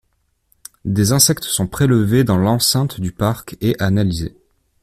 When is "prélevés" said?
1.67-2.23